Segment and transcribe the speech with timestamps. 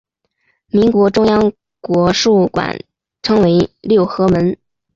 [0.71, 2.81] 民国中央国术馆
[3.21, 4.57] 称为六合门。